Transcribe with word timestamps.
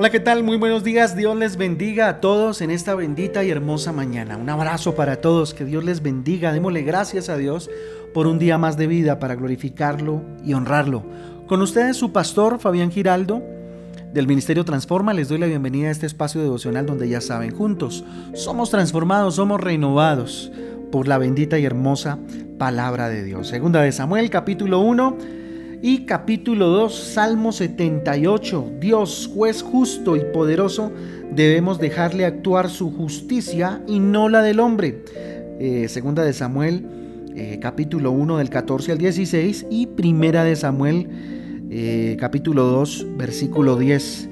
Hola, 0.00 0.10
¿qué 0.10 0.20
tal? 0.20 0.44
Muy 0.44 0.56
buenos 0.56 0.84
días. 0.84 1.16
Dios 1.16 1.36
les 1.36 1.56
bendiga 1.56 2.06
a 2.08 2.20
todos 2.20 2.60
en 2.60 2.70
esta 2.70 2.94
bendita 2.94 3.42
y 3.42 3.50
hermosa 3.50 3.92
mañana. 3.92 4.36
Un 4.36 4.48
abrazo 4.48 4.94
para 4.94 5.20
todos. 5.20 5.54
Que 5.54 5.64
Dios 5.64 5.82
les 5.82 6.02
bendiga. 6.02 6.52
Démosle 6.52 6.82
gracias 6.82 7.28
a 7.28 7.36
Dios 7.36 7.68
por 8.14 8.28
un 8.28 8.38
día 8.38 8.58
más 8.58 8.76
de 8.76 8.86
vida 8.86 9.18
para 9.18 9.34
glorificarlo 9.34 10.22
y 10.44 10.54
honrarlo. 10.54 11.02
Con 11.48 11.62
ustedes 11.62 11.96
su 11.96 12.12
pastor 12.12 12.60
Fabián 12.60 12.92
Giraldo 12.92 13.42
del 14.12 14.28
Ministerio 14.28 14.64
Transforma. 14.64 15.12
Les 15.14 15.28
doy 15.28 15.38
la 15.38 15.46
bienvenida 15.46 15.88
a 15.88 15.90
este 15.90 16.06
espacio 16.06 16.40
devocional 16.40 16.86
donde 16.86 17.08
ya 17.08 17.20
saben, 17.20 17.50
juntos 17.50 18.04
somos 18.34 18.70
transformados, 18.70 19.34
somos 19.34 19.60
renovados 19.60 20.52
por 20.92 21.08
la 21.08 21.18
bendita 21.18 21.58
y 21.58 21.64
hermosa 21.64 22.20
palabra 22.56 23.08
de 23.08 23.24
Dios. 23.24 23.48
Segunda 23.48 23.82
de 23.82 23.90
Samuel 23.90 24.30
capítulo 24.30 24.78
1 24.78 25.47
y 25.82 26.04
capítulo 26.06 26.68
2, 26.68 26.94
Salmo 26.94 27.52
78. 27.52 28.72
Dios, 28.80 29.30
juez 29.32 29.62
justo 29.62 30.16
y 30.16 30.20
poderoso, 30.32 30.90
debemos 31.30 31.78
dejarle 31.78 32.24
actuar 32.24 32.68
su 32.68 32.90
justicia 32.90 33.82
y 33.86 34.00
no 34.00 34.28
la 34.28 34.42
del 34.42 34.60
hombre. 34.60 35.02
Eh, 35.60 35.86
segunda 35.88 36.24
de 36.24 36.32
Samuel, 36.32 36.84
eh, 37.36 37.58
capítulo 37.60 38.10
1 38.10 38.38
del 38.38 38.50
14 38.50 38.92
al 38.92 38.98
16 38.98 39.66
y 39.70 39.86
primera 39.86 40.44
de 40.44 40.56
Samuel, 40.56 41.08
eh, 41.70 42.16
capítulo 42.18 42.64
2, 42.64 43.06
versículo 43.16 43.76
10. 43.76 44.28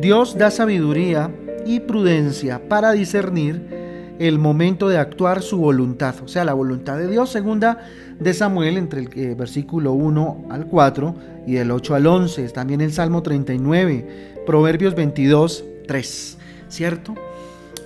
Dios 0.00 0.36
da 0.38 0.50
sabiduría 0.50 1.30
y 1.66 1.80
prudencia 1.80 2.68
para 2.68 2.92
discernir 2.92 3.79
el 4.20 4.38
momento 4.38 4.90
de 4.90 4.98
actuar 4.98 5.40
su 5.40 5.56
voluntad, 5.56 6.14
o 6.22 6.28
sea, 6.28 6.44
la 6.44 6.52
voluntad 6.52 6.98
de 6.98 7.08
Dios, 7.08 7.30
segunda 7.30 7.78
de 8.18 8.34
Samuel, 8.34 8.76
entre 8.76 9.00
el 9.00 9.08
eh, 9.14 9.34
versículo 9.34 9.92
1 9.94 10.48
al 10.50 10.66
4 10.66 11.14
y 11.46 11.54
del 11.54 11.70
8 11.70 11.94
al 11.94 12.06
11, 12.06 12.50
también 12.50 12.82
el 12.82 12.92
Salmo 12.92 13.22
39, 13.22 14.42
Proverbios 14.44 14.94
22, 14.94 15.64
3, 15.86 16.38
¿cierto? 16.68 17.14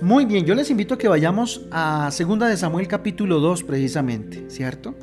Muy 0.01 0.25
bien, 0.25 0.45
yo 0.45 0.55
les 0.55 0.69
invito 0.69 0.95
a 0.95 0.97
que 0.97 1.07
vayamos 1.07 1.61
a 1.71 2.11
segunda 2.11 2.49
de 2.49 2.57
Samuel 2.57 2.89
capítulo 2.89 3.39
2 3.39 3.63
precisamente, 3.63 4.43
¿cierto? 4.49 4.93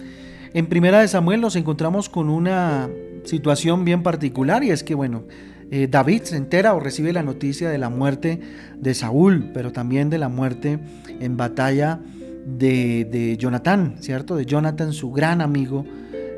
En 0.52 0.66
primera 0.66 1.00
de 1.00 1.08
Samuel 1.08 1.40
nos 1.40 1.56
encontramos 1.56 2.10
con 2.10 2.28
una 2.28 2.90
situación 3.24 3.86
bien 3.86 4.02
particular 4.02 4.62
y 4.64 4.70
es 4.70 4.84
que, 4.84 4.94
bueno, 4.94 5.22
eh, 5.70 5.88
David 5.90 6.24
se 6.24 6.36
entera 6.36 6.74
o 6.74 6.80
recibe 6.80 7.14
la 7.14 7.22
noticia 7.22 7.70
de 7.70 7.78
la 7.78 7.88
muerte 7.88 8.38
de 8.78 8.92
Saúl, 8.92 9.50
pero 9.54 9.72
también 9.72 10.10
de 10.10 10.18
la 10.18 10.28
muerte 10.28 10.78
en 11.22 11.36
batalla 11.36 12.00
de, 12.46 13.06
de 13.10 13.36
Jonatán, 13.36 13.96
¿cierto? 14.00 14.36
De 14.36 14.46
Jonathan, 14.46 14.92
su 14.92 15.12
gran 15.12 15.40
amigo, 15.40 15.84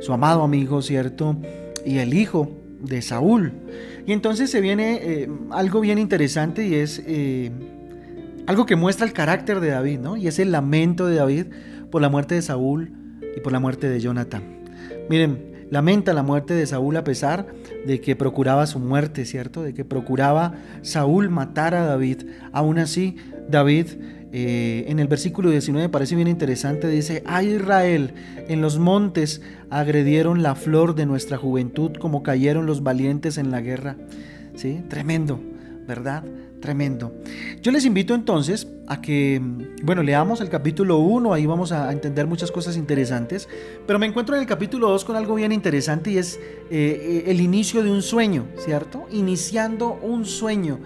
su 0.01 0.13
amado 0.13 0.43
amigo, 0.43 0.83
¿cierto? 0.83 1.37
Y 1.85 1.99
el 1.99 2.15
hijo 2.15 2.51
de 2.81 3.03
Saúl. 3.03 3.53
Y 4.07 4.13
entonces 4.13 4.51
se 4.51 4.61
viene 4.61 5.01
eh, 5.03 5.31
algo 5.51 5.81
bien 5.81 5.99
interesante 5.99 6.67
y 6.67 6.75
es 6.75 7.03
eh, 7.07 7.51
algo 8.47 8.67
que 8.67 8.77
muestra 8.77 9.07
el 9.07 9.13
carácter 9.13 9.61
de 9.61 9.69
David, 9.69 10.01
¿no? 10.01 10.17
Y 10.17 10.29
es 10.29 10.39
el 10.39 10.53
lamento 10.53 11.07
de 11.07 11.17
David 11.17 11.47
por 11.91 12.03
la 12.03 12.09
muerte 12.09 12.35
de 12.35 12.43
Saúl 12.43 12.93
y 13.37 13.41
por 13.41 13.53
la 13.53 13.61
muerte 13.61 13.89
de 13.89 14.01
Jonathan. 14.01 14.43
Miren, 15.09 15.67
lamenta 15.71 16.13
la 16.13 16.23
muerte 16.23 16.55
de 16.55 16.67
Saúl 16.67 16.97
a 16.97 17.05
pesar 17.05 17.47
de 17.87 18.01
que 18.01 18.17
procuraba 18.17 18.67
su 18.67 18.79
muerte, 18.79 19.25
¿cierto? 19.25 19.63
De 19.63 19.73
que 19.73 19.85
procuraba 19.85 20.55
Saúl 20.83 21.31
matar 21.31 21.75
a 21.75 21.87
David. 21.87 22.25
Aún 22.53 22.79
así, 22.79 23.17
David 23.49 23.87
eh, 24.37 24.87
en 24.89 24.99
el 24.99 25.07
versículo 25.07 25.49
19 25.49 25.89
parece 25.91 26.17
bien 26.17 26.27
interesante, 26.27 26.89
dice, 26.89 27.23
ay 27.25 27.55
Israel, 27.55 28.15
en 28.49 28.61
los 28.63 28.81
montes 28.81 29.43
agredieron 29.71 30.43
la 30.43 30.57
flor 30.57 30.97
de 30.97 31.07
nuestra 31.07 31.37
juventud 31.37 31.93
como 32.01 32.25
cayeron 32.25 32.67
los 32.67 32.83
valientes 32.83 33.39
en 33.39 33.53
la 33.53 33.61
guerra. 33.61 33.95
¿Sí? 34.57 34.83
Tremendo, 34.89 35.41
¿verdad? 35.87 36.25
Tremendo. 36.61 37.15
Yo 37.63 37.71
les 37.71 37.85
invito 37.85 38.13
entonces 38.13 38.67
a 38.89 39.01
que, 39.01 39.41
bueno, 39.85 40.03
leamos 40.03 40.41
el 40.41 40.49
capítulo 40.49 40.99
1, 40.99 41.33
ahí 41.33 41.47
vamos 41.47 41.71
a 41.71 41.93
entender 41.93 42.27
muchas 42.27 42.51
cosas 42.51 42.77
interesantes, 42.77 43.49
pero 43.87 44.01
me 44.01 44.07
encuentro 44.07 44.35
en 44.35 44.41
el 44.41 44.49
capítulo 44.49 44.89
2 44.89 45.05
con 45.05 45.15
algo 45.15 45.37
bien 45.37 45.53
interesante 45.53 46.11
y 46.11 46.19
es 46.19 46.41
eh, 46.73 47.23
el 47.29 47.41
inicio 47.41 47.85
de 47.85 47.93
un 47.93 48.03
sueño, 48.03 48.47
¿cierto? 48.57 49.07
Iniciando 49.13 49.97
un 50.03 50.25
sueño. 50.25 50.81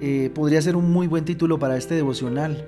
Eh, 0.00 0.30
podría 0.34 0.60
ser 0.62 0.74
un 0.74 0.90
muy 0.90 1.06
buen 1.06 1.24
título 1.24 1.60
para 1.60 1.76
este 1.76 1.94
devocional. 1.94 2.64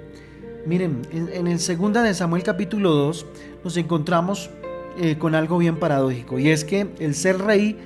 Miren, 0.66 1.02
en, 1.10 1.46
el 1.46 1.58
segunda 1.58 2.02
de 2.02 2.14
Samuel 2.14 2.42
capítulo 2.42 2.90
2 2.90 3.26
nos 3.64 3.76
encontramos 3.76 4.50
eh, 4.98 5.16
con 5.18 5.34
algo 5.34 5.58
bien 5.58 5.78
paradójico 5.78 6.38
y 6.38 6.50
es 6.50 6.64
que 6.64 6.88
el 6.98 7.14
ser 7.14 7.38
rey 7.38 7.78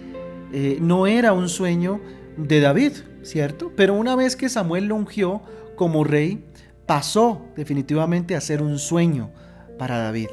no 0.80 1.08
era 1.08 1.32
un 1.32 1.48
sueño 1.48 2.00
de 2.36 2.60
David, 2.60 2.92
¿cierto? 3.22 3.72
Pero 3.74 3.94
una 3.94 4.14
vez 4.14 4.36
que 4.36 4.48
Samuel 4.48 4.86
lo 4.86 4.94
ungió 4.94 5.42
como 5.74 6.04
rey, 6.04 6.44
pasó 6.86 7.46
definitivamente 7.56 8.36
a 8.36 8.40
ser 8.40 8.62
un 8.62 8.78
sueño 8.78 9.30
para 9.78 9.98
David. 9.98 10.28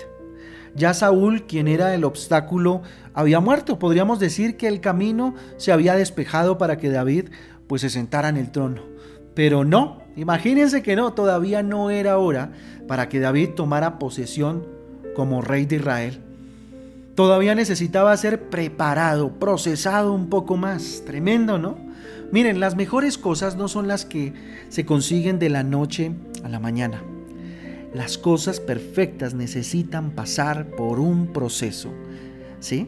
Ya 0.76 0.94
Saúl, 0.94 1.46
quien 1.48 1.68
era 1.68 1.94
el 1.94 2.04
obstáculo, 2.04 2.82
había 3.14 3.40
muerto. 3.40 3.78
Podríamos 3.78 4.20
decir 4.20 4.56
que 4.56 4.68
el 4.68 4.80
camino 4.80 5.36
se 5.58 5.72
había 5.72 5.96
despejado 5.96 6.58
para 6.58 6.78
que 6.78 6.90
David 6.90 7.30
pues 7.68 7.82
se 7.82 7.90
sentara 7.90 8.30
en 8.30 8.38
el 8.38 8.52
trono. 8.52 8.84
Pero 9.34 9.66
no, 9.66 10.01
imagínense 10.16 10.82
que 10.82 10.96
no, 10.96 11.14
todavía 11.14 11.64
no 11.64 11.90
era 11.90 12.18
hora 12.18 12.52
para 12.88 13.10
que 13.10 13.20
David 13.20 13.52
tomara 13.56 14.00
posesión 14.00 14.66
como 15.16 15.42
rey 15.42 15.66
de 15.66 15.78
Israel. 15.78 16.20
Todavía 17.16 17.56
necesitaba 17.56 18.16
ser 18.18 18.50
preparado, 18.50 19.38
procesado 19.38 20.14
un 20.14 20.30
poco 20.30 20.58
más. 20.58 21.04
Tremendo, 21.06 21.58
¿no? 21.58 21.78
Miren, 22.32 22.62
las 22.62 22.76
mejores 22.76 23.18
cosas 23.18 23.58
no 23.58 23.68
son 23.68 23.88
las 23.88 24.06
que 24.06 24.34
se 24.70 24.86
consiguen 24.86 25.38
de 25.38 25.50
la 25.50 25.64
noche 25.64 26.14
a 26.44 26.50
la 26.50 26.60
mañana. 26.60 27.04
Las 27.94 28.18
cosas 28.18 28.62
perfectas 28.62 29.34
necesitan 29.34 30.12
pasar 30.12 30.68
por 30.78 31.00
un 31.00 31.28
proceso. 31.28 31.92
¿Sí? 32.62 32.88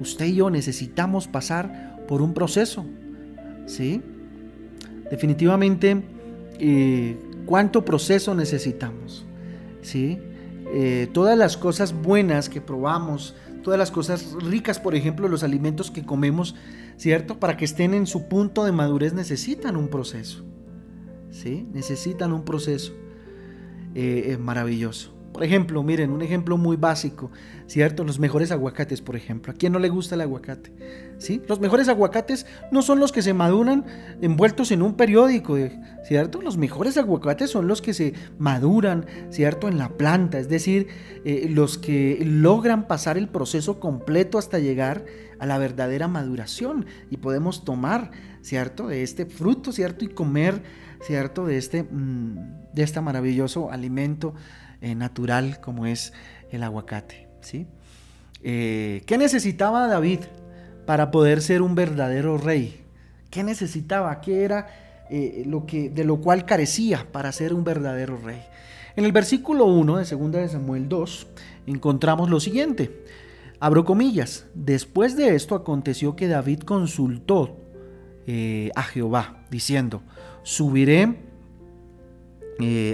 Usted 0.00 0.26
y 0.26 0.36
yo 0.36 0.48
necesitamos 0.48 1.28
pasar 1.28 2.04
por 2.08 2.22
un 2.22 2.32
proceso. 2.32 2.86
¿Sí? 3.66 4.00
Definitivamente, 5.10 6.02
¿cuánto 7.46 7.84
proceso 7.84 8.34
necesitamos? 8.34 9.24
¿Sí? 9.82 10.18
Eh, 10.72 11.08
todas 11.12 11.36
las 11.36 11.56
cosas 11.56 11.92
buenas 11.92 12.48
que 12.48 12.60
probamos, 12.60 13.34
todas 13.62 13.78
las 13.78 13.90
cosas 13.90 14.32
ricas, 14.40 14.78
por 14.78 14.94
ejemplo, 14.94 15.28
los 15.28 15.42
alimentos 15.42 15.90
que 15.90 16.04
comemos, 16.04 16.54
¿cierto? 16.96 17.40
Para 17.40 17.56
que 17.56 17.64
estén 17.64 17.92
en 17.92 18.06
su 18.06 18.28
punto 18.28 18.64
de 18.64 18.72
madurez 18.72 19.12
necesitan 19.12 19.76
un 19.76 19.88
proceso, 19.88 20.44
¿sí? 21.30 21.66
Necesitan 21.72 22.32
un 22.32 22.44
proceso 22.44 22.92
eh, 23.94 24.38
maravilloso. 24.40 25.19
Por 25.32 25.44
ejemplo, 25.44 25.82
miren, 25.84 26.10
un 26.10 26.22
ejemplo 26.22 26.58
muy 26.58 26.76
básico, 26.76 27.30
¿cierto? 27.66 28.02
Los 28.02 28.18
mejores 28.18 28.50
aguacates, 28.50 29.00
por 29.00 29.14
ejemplo. 29.14 29.52
¿A 29.52 29.54
quién 29.54 29.72
no 29.72 29.78
le 29.78 29.88
gusta 29.88 30.16
el 30.16 30.22
aguacate? 30.22 30.72
¿Sí? 31.18 31.40
Los 31.46 31.60
mejores 31.60 31.88
aguacates 31.88 32.46
no 32.72 32.82
son 32.82 32.98
los 32.98 33.12
que 33.12 33.22
se 33.22 33.32
maduran 33.32 33.84
envueltos 34.20 34.72
en 34.72 34.82
un 34.82 34.94
periódico, 34.94 35.56
¿cierto? 36.04 36.42
Los 36.42 36.56
mejores 36.56 36.96
aguacates 36.96 37.48
son 37.48 37.68
los 37.68 37.80
que 37.80 37.94
se 37.94 38.14
maduran, 38.38 39.06
¿cierto? 39.30 39.68
En 39.68 39.78
la 39.78 39.90
planta, 39.90 40.38
es 40.40 40.48
decir, 40.48 40.88
eh, 41.24 41.46
los 41.48 41.78
que 41.78 42.18
logran 42.24 42.88
pasar 42.88 43.16
el 43.16 43.28
proceso 43.28 43.78
completo 43.78 44.36
hasta 44.36 44.58
llegar 44.58 45.04
a 45.38 45.46
la 45.46 45.58
verdadera 45.58 46.08
maduración 46.08 46.86
y 47.08 47.18
podemos 47.18 47.64
tomar, 47.64 48.10
¿cierto? 48.42 48.88
De 48.88 49.04
este 49.04 49.26
fruto, 49.26 49.70
¿cierto? 49.70 50.04
Y 50.04 50.08
comer, 50.08 50.62
¿cierto? 51.02 51.46
De 51.46 51.56
este, 51.56 51.84
mm, 51.84 52.72
de 52.74 52.82
este 52.82 53.00
maravilloso 53.00 53.70
alimento 53.70 54.34
eh, 54.82 54.94
natural 54.94 55.60
como 55.60 55.84
es 55.84 56.14
el 56.50 56.62
aguacate. 56.62 57.28
¿sí? 57.42 57.66
Eh, 58.42 59.02
¿Qué 59.04 59.18
necesitaba 59.18 59.86
David 59.86 60.20
para 60.86 61.10
poder 61.10 61.42
ser 61.42 61.60
un 61.60 61.74
verdadero 61.74 62.38
rey? 62.38 62.80
¿Qué 63.28 63.42
necesitaba? 63.42 64.22
¿Qué 64.22 64.42
era 64.42 64.68
eh, 65.10 65.42
lo 65.46 65.66
que, 65.66 65.90
de 65.90 66.04
lo 66.04 66.22
cual 66.22 66.46
carecía 66.46 67.06
para 67.12 67.30
ser 67.30 67.52
un 67.52 67.62
verdadero 67.62 68.16
rey? 68.16 68.42
En 68.96 69.04
el 69.04 69.12
versículo 69.12 69.66
1 69.66 69.98
de 69.98 70.04
2 70.04 70.32
de 70.32 70.48
Samuel 70.48 70.88
2 70.88 71.26
encontramos 71.66 72.30
lo 72.30 72.40
siguiente. 72.40 73.04
Abro 73.60 73.84
comillas. 73.84 74.46
Después 74.54 75.14
de 75.14 75.34
esto 75.34 75.54
aconteció 75.54 76.16
que 76.16 76.26
David 76.26 76.60
consultó 76.60 77.58
a 78.76 78.82
Jehová, 78.84 79.44
diciendo, 79.50 80.02
¿subiré 80.44 81.16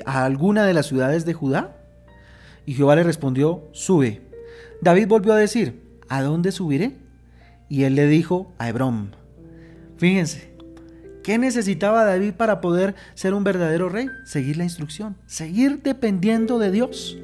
a 0.07 0.25
alguna 0.25 0.65
de 0.65 0.73
las 0.73 0.87
ciudades 0.87 1.27
de 1.27 1.35
Judá? 1.35 1.76
Y 2.67 2.75
Jehová 2.75 2.97
le 2.97 3.05
respondió, 3.05 3.69
sube. 3.73 4.21
David 4.83 5.07
volvió 5.09 5.33
a 5.33 5.39
decir, 5.39 5.81
¿a 6.09 6.23
dónde 6.23 6.53
subiré? 6.53 6.97
Y 7.69 7.85
él 7.85 7.95
le 7.95 8.07
dijo, 8.07 8.53
a 8.59 8.69
Hebrón. 8.69 9.15
Fíjense, 9.97 10.51
¿qué 11.23 11.39
necesitaba 11.39 12.05
David 12.05 12.35
para 12.35 12.61
poder 12.61 12.95
ser 13.15 13.33
un 13.35 13.45
verdadero 13.45 13.89
rey? 13.89 14.09
Seguir 14.25 14.57
la 14.57 14.65
instrucción, 14.65 15.17
seguir 15.27 15.81
dependiendo 15.83 16.59
de 16.59 16.71
Dios. 16.71 17.17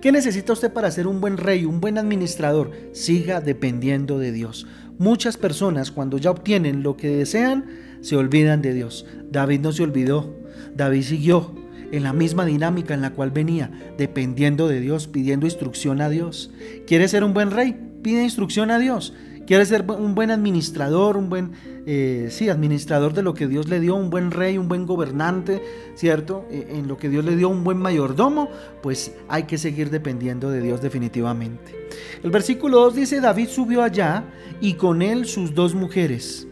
¿Qué 0.00 0.12
necesita 0.12 0.52
usted 0.52 0.72
para 0.72 0.90
ser 0.90 1.06
un 1.06 1.20
buen 1.20 1.36
rey, 1.36 1.64
un 1.64 1.80
buen 1.80 1.98
administrador? 1.98 2.70
Siga 2.92 3.40
dependiendo 3.40 4.18
de 4.18 4.30
Dios. 4.30 4.66
Muchas 4.98 5.36
personas 5.36 5.90
cuando 5.90 6.18
ya 6.18 6.30
obtienen 6.30 6.82
lo 6.82 6.96
que 6.96 7.08
desean, 7.08 7.66
se 8.00 8.16
olvidan 8.16 8.62
de 8.62 8.74
Dios. 8.74 9.06
David 9.30 9.60
no 9.60 9.72
se 9.72 9.82
olvidó. 9.82 10.36
David 10.76 11.02
siguió 11.02 11.54
en 11.92 12.02
la 12.02 12.12
misma 12.12 12.44
dinámica 12.44 12.94
en 12.94 13.00
la 13.00 13.10
cual 13.10 13.30
venía, 13.30 13.70
dependiendo 13.96 14.68
de 14.68 14.80
Dios, 14.80 15.06
pidiendo 15.06 15.46
instrucción 15.46 16.00
a 16.00 16.08
Dios. 16.08 16.50
¿Quiere 16.86 17.08
ser 17.08 17.24
un 17.24 17.34
buen 17.34 17.50
rey? 17.50 17.76
Pide 18.02 18.22
instrucción 18.22 18.70
a 18.70 18.78
Dios. 18.78 19.14
¿Quiere 19.48 19.64
ser 19.64 19.86
un 19.90 20.14
buen 20.14 20.30
administrador, 20.30 21.16
un 21.16 21.30
buen, 21.30 21.52
eh, 21.86 22.28
sí, 22.30 22.50
administrador 22.50 23.14
de 23.14 23.22
lo 23.22 23.32
que 23.32 23.48
Dios 23.48 23.66
le 23.66 23.80
dio, 23.80 23.94
un 23.94 24.10
buen 24.10 24.30
rey, 24.30 24.58
un 24.58 24.68
buen 24.68 24.84
gobernante, 24.84 25.62
¿cierto? 25.94 26.44
E, 26.50 26.76
en 26.76 26.86
lo 26.86 26.98
que 26.98 27.08
Dios 27.08 27.24
le 27.24 27.34
dio, 27.34 27.48
un 27.48 27.64
buen 27.64 27.78
mayordomo, 27.78 28.50
pues 28.82 29.14
hay 29.26 29.44
que 29.44 29.56
seguir 29.56 29.88
dependiendo 29.88 30.50
de 30.50 30.60
Dios 30.60 30.82
definitivamente. 30.82 31.74
El 32.22 32.30
versículo 32.30 32.80
2 32.80 32.94
dice, 32.94 33.20
David 33.22 33.48
subió 33.48 33.82
allá 33.82 34.24
y 34.60 34.74
con 34.74 35.00
él 35.00 35.24
sus 35.24 35.54
dos 35.54 35.74
mujeres, 35.74 36.46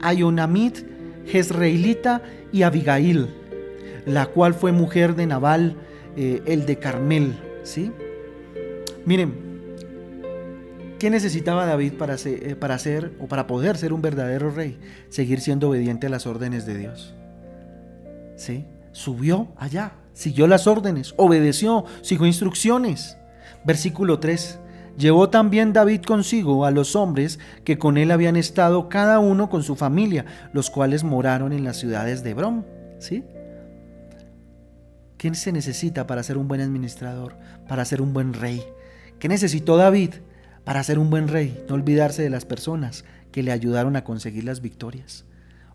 Ayonamit, 0.00 0.86
Jezreelita 1.26 2.22
y 2.52 2.62
Abigail, 2.62 3.39
la 4.06 4.26
cual 4.26 4.54
fue 4.54 4.72
mujer 4.72 5.14
de 5.14 5.26
Nabal, 5.26 5.76
eh, 6.16 6.42
el 6.46 6.66
de 6.66 6.78
Carmel, 6.78 7.38
¿sí? 7.62 7.92
Miren, 9.04 9.50
¿Qué 11.00 11.08
necesitaba 11.08 11.64
David 11.64 11.94
para 11.94 12.18
ser, 12.18 12.46
eh, 12.46 12.56
para 12.56 12.78
ser 12.78 13.14
o 13.18 13.26
para 13.26 13.46
poder 13.46 13.78
ser 13.78 13.94
un 13.94 14.02
verdadero 14.02 14.50
rey? 14.50 14.78
Seguir 15.08 15.40
siendo 15.40 15.70
obediente 15.70 16.08
a 16.08 16.10
las 16.10 16.26
órdenes 16.26 16.66
de 16.66 16.76
Dios. 16.76 17.14
¿Sí? 18.36 18.66
Subió 18.92 19.48
allá, 19.56 19.92
siguió 20.12 20.46
las 20.46 20.66
órdenes, 20.66 21.14
obedeció, 21.16 21.86
siguió 22.02 22.26
instrucciones. 22.26 23.16
Versículo 23.64 24.20
3. 24.20 24.58
Llevó 24.98 25.30
también 25.30 25.72
David 25.72 26.02
consigo 26.02 26.66
a 26.66 26.70
los 26.70 26.94
hombres 26.94 27.38
que 27.64 27.78
con 27.78 27.96
él 27.96 28.10
habían 28.10 28.36
estado 28.36 28.90
cada 28.90 29.20
uno 29.20 29.48
con 29.48 29.62
su 29.62 29.76
familia, 29.76 30.26
los 30.52 30.68
cuales 30.68 31.02
moraron 31.02 31.54
en 31.54 31.64
las 31.64 31.78
ciudades 31.78 32.22
de 32.22 32.30
Hebrón. 32.30 32.66
¿Sí? 32.98 33.24
¿Quién 35.20 35.34
se 35.34 35.52
necesita 35.52 36.06
para 36.06 36.22
ser 36.22 36.38
un 36.38 36.48
buen 36.48 36.62
administrador, 36.62 37.36
para 37.68 37.84
ser 37.84 38.00
un 38.00 38.14
buen 38.14 38.32
rey? 38.32 38.64
¿Qué 39.18 39.28
necesitó 39.28 39.76
David? 39.76 40.14
para 40.64 40.82
ser 40.82 40.98
un 40.98 41.10
buen 41.10 41.28
rey, 41.28 41.64
no 41.68 41.74
olvidarse 41.74 42.22
de 42.22 42.30
las 42.30 42.44
personas 42.44 43.04
que 43.32 43.42
le 43.42 43.52
ayudaron 43.52 43.96
a 43.96 44.04
conseguir 44.04 44.44
las 44.44 44.60
victorias. 44.60 45.24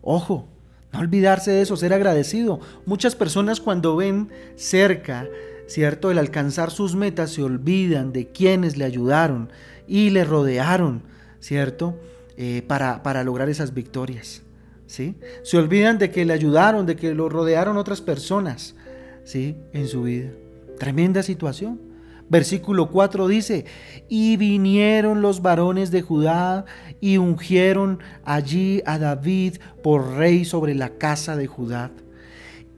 Ojo, 0.00 0.48
no 0.92 1.00
olvidarse 1.00 1.50
de 1.50 1.62
eso, 1.62 1.76
ser 1.76 1.92
agradecido. 1.92 2.60
Muchas 2.86 3.14
personas 3.14 3.60
cuando 3.60 3.96
ven 3.96 4.30
cerca, 4.56 5.26
¿cierto?, 5.66 6.10
el 6.10 6.18
alcanzar 6.18 6.70
sus 6.70 6.94
metas 6.94 7.30
se 7.30 7.42
olvidan 7.42 8.12
de 8.12 8.28
quienes 8.28 8.76
le 8.76 8.84
ayudaron 8.84 9.50
y 9.86 10.10
le 10.10 10.24
rodearon, 10.24 11.02
¿cierto?, 11.40 11.98
eh, 12.36 12.62
para, 12.66 13.02
para 13.02 13.24
lograr 13.24 13.48
esas 13.48 13.74
victorias. 13.74 14.42
¿Sí? 14.86 15.16
Se 15.42 15.58
olvidan 15.58 15.98
de 15.98 16.10
que 16.10 16.24
le 16.24 16.32
ayudaron, 16.32 16.86
de 16.86 16.94
que 16.94 17.12
lo 17.12 17.28
rodearon 17.28 17.76
otras 17.76 18.00
personas, 18.00 18.76
¿sí? 19.26 19.56
En 19.74 19.88
su 19.88 20.04
vida. 20.04 20.30
Tremenda 20.78 21.22
situación. 21.22 21.80
Versículo 22.28 22.90
4 22.90 23.28
dice, 23.28 23.66
y 24.08 24.36
vinieron 24.36 25.22
los 25.22 25.42
varones 25.42 25.90
de 25.90 26.02
Judá 26.02 26.64
y 27.00 27.18
ungieron 27.18 28.00
allí 28.24 28.82
a 28.84 28.98
David 28.98 29.58
por 29.82 30.16
rey 30.16 30.44
sobre 30.44 30.74
la 30.74 30.98
casa 30.98 31.36
de 31.36 31.46
Judá. 31.46 31.92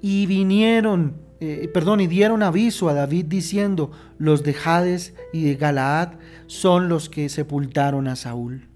Y 0.02 0.26
vinieron, 0.26 1.16
eh, 1.40 1.70
perdón, 1.72 2.00
y 2.00 2.06
dieron 2.06 2.42
aviso 2.42 2.90
a 2.90 2.94
David 2.94 3.24
diciendo, 3.26 3.90
los 4.18 4.42
de 4.42 4.54
Hades 4.62 5.14
y 5.32 5.44
de 5.44 5.54
Galaad 5.54 6.18
son 6.46 6.90
los 6.90 7.08
que 7.08 7.30
sepultaron 7.30 8.06
a 8.06 8.16
Saúl. 8.16 8.68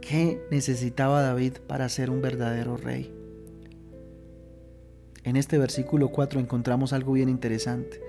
¿Qué 0.00 0.42
necesitaba 0.50 1.20
David 1.20 1.58
para 1.66 1.88
ser 1.90 2.08
un 2.08 2.22
verdadero 2.22 2.78
rey? 2.78 3.21
En 5.24 5.36
este 5.36 5.58
versículo 5.58 6.08
4 6.08 6.40
encontramos 6.40 6.92
algo 6.92 7.12
bien 7.12 7.28
interesante 7.28 8.00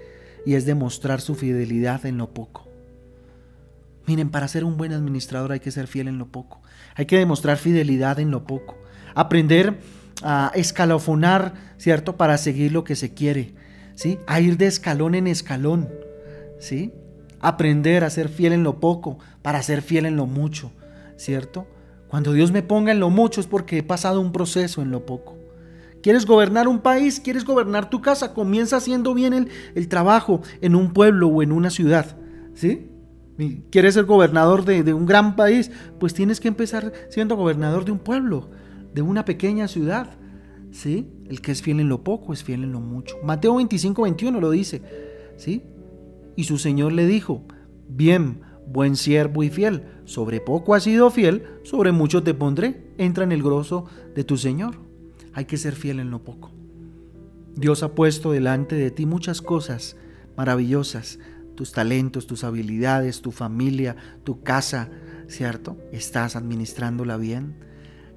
y 0.45 0.55
es 0.55 0.65
demostrar 0.65 1.21
su 1.21 1.35
fidelidad 1.35 2.05
en 2.05 2.17
lo 2.17 2.33
poco. 2.33 2.67
Miren, 4.05 4.31
para 4.31 4.47
ser 4.47 4.65
un 4.65 4.77
buen 4.77 4.91
administrador 4.91 5.51
hay 5.51 5.59
que 5.59 5.71
ser 5.71 5.87
fiel 5.87 6.07
en 6.07 6.17
lo 6.17 6.27
poco. 6.27 6.61
Hay 6.95 7.05
que 7.05 7.17
demostrar 7.17 7.57
fidelidad 7.57 8.19
en 8.19 8.31
lo 8.31 8.45
poco. 8.45 8.77
Aprender 9.15 9.77
a 10.23 10.51
escalofonar, 10.55 11.53
¿cierto? 11.77 12.17
Para 12.17 12.37
seguir 12.37 12.71
lo 12.71 12.83
que 12.83 12.95
se 12.95 13.13
quiere, 13.13 13.53
¿sí? 13.95 14.19
A 14.27 14.41
ir 14.41 14.57
de 14.57 14.67
escalón 14.67 15.15
en 15.15 15.27
escalón, 15.27 15.89
¿sí? 16.59 16.93
Aprender 17.39 18.03
a 18.03 18.09
ser 18.09 18.29
fiel 18.29 18.53
en 18.53 18.63
lo 18.63 18.79
poco 18.79 19.19
para 19.41 19.61
ser 19.61 19.81
fiel 19.81 20.05
en 20.05 20.15
lo 20.15 20.25
mucho, 20.25 20.71
¿cierto? 21.15 21.67
Cuando 22.07 22.33
Dios 22.33 22.51
me 22.51 22.63
ponga 22.63 22.91
en 22.91 22.99
lo 22.99 23.09
mucho 23.09 23.39
es 23.39 23.47
porque 23.47 23.77
he 23.77 23.83
pasado 23.83 24.19
un 24.19 24.31
proceso 24.31 24.81
en 24.81 24.91
lo 24.91 25.05
poco. 25.05 25.42
¿Quieres 26.03 26.25
gobernar 26.25 26.67
un 26.67 26.79
país? 26.79 27.21
¿Quieres 27.21 27.45
gobernar 27.45 27.89
tu 27.89 28.01
casa? 28.01 28.33
Comienza 28.33 28.75
haciendo 28.75 29.13
bien 29.13 29.49
el, 29.73 29.87
trabajo 29.87 30.41
en 30.59 30.75
un 30.75 30.91
pueblo 30.91 31.29
o 31.29 31.41
en 31.41 31.53
una 31.53 31.69
ciudad. 31.69 32.17
¿Sí? 32.53 32.89
¿Quieres 33.71 33.93
ser 33.93 34.03
gobernador 34.03 34.65
de, 34.65 34.83
de, 34.83 34.93
un 34.93 35.05
gran 35.05 35.37
país? 35.37 35.71
Pues 36.01 36.13
tienes 36.13 36.41
que 36.41 36.49
empezar 36.49 36.91
siendo 37.09 37.37
gobernador 37.37 37.85
de 37.85 37.93
un 37.93 37.99
pueblo, 37.99 38.49
de 38.93 39.01
una 39.01 39.23
pequeña 39.23 39.69
ciudad. 39.69 40.17
¿Sí? 40.71 41.07
El 41.29 41.39
que 41.39 41.53
es 41.53 41.61
fiel 41.61 41.79
en 41.79 41.87
lo 41.87 42.03
poco 42.03 42.33
es 42.33 42.43
fiel 42.43 42.65
en 42.65 42.73
lo 42.73 42.81
mucho. 42.81 43.15
Mateo 43.23 43.55
25, 43.55 44.01
21 44.01 44.41
lo 44.41 44.51
dice. 44.51 44.81
¿Sí? 45.37 45.63
Y 46.35 46.43
su 46.43 46.57
Señor 46.57 46.91
le 46.91 47.07
dijo, 47.07 47.43
bien, 47.87 48.41
buen 48.67 48.97
siervo 48.97 49.41
y 49.41 49.49
fiel, 49.49 49.83
sobre 50.03 50.41
poco 50.41 50.75
has 50.75 50.83
sido 50.83 51.09
fiel, 51.11 51.45
sobre 51.63 51.93
mucho 51.93 52.23
te 52.23 52.33
pondré, 52.33 52.91
entra 52.97 53.23
en 53.23 53.31
el 53.31 53.41
grosso 53.41 53.85
de 54.13 54.25
tu 54.25 54.35
Señor 54.35 54.83
hay 55.33 55.45
que 55.45 55.57
ser 55.57 55.75
fiel 55.75 55.99
en 55.99 56.11
lo 56.11 56.23
poco. 56.23 56.51
Dios 57.55 57.83
ha 57.83 57.93
puesto 57.93 58.31
delante 58.31 58.75
de 58.75 58.91
ti 58.91 59.05
muchas 59.05 59.41
cosas 59.41 59.95
maravillosas, 60.35 61.19
tus 61.55 61.71
talentos, 61.71 62.25
tus 62.25 62.43
habilidades, 62.43 63.21
tu 63.21 63.31
familia, 63.31 63.95
tu 64.23 64.41
casa, 64.41 64.89
¿cierto? 65.27 65.77
¿Estás 65.91 66.35
administrándola 66.35 67.17
bien? 67.17 67.55